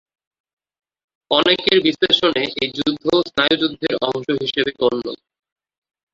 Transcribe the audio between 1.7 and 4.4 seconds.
বিশ্লেষণে এই যুদ্ধ স্নায়ুযুদ্ধের অংশ